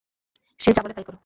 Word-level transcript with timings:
সে 0.59 0.69
যা 0.75 0.81
বলে 0.83 0.93
তাই 0.93 1.05
করো! 1.07 1.17